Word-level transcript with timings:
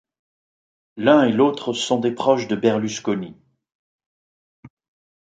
L'un 0.97 1.25
et 1.27 1.31
l'autre 1.31 1.73
sont 1.73 1.99
des 1.99 2.09
proches 2.11 2.47
de 2.47 2.55
Berlusconi. 2.55 3.35